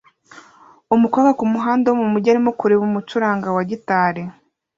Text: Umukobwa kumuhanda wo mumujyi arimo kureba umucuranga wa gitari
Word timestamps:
Umukobwa 0.95 1.29
kumuhanda 1.39 1.85
wo 1.89 1.97
mumujyi 2.01 2.27
arimo 2.31 2.51
kureba 2.59 2.83
umucuranga 2.89 3.47
wa 3.55 3.63
gitari 3.69 4.23